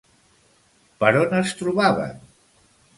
Per 1.05 1.11
on 1.21 1.37
es 1.43 1.55
trobaven? 1.63 2.29